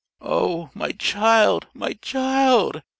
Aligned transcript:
"O 0.23 0.71
my 0.73 0.93
child, 0.93 1.67
my 1.75 1.93
child!" 1.93 2.81